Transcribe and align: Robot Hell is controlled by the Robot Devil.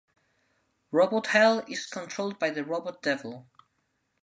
Robot 0.91 1.27
Hell 1.27 1.59
is 1.67 1.85
controlled 1.85 2.39
by 2.39 2.49
the 2.49 2.65
Robot 2.65 3.03
Devil. 3.03 3.45